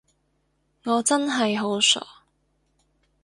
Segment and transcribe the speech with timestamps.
[0.83, 2.23] 我真係好傻